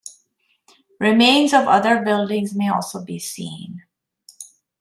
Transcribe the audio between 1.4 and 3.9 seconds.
of other buildings may also be seen.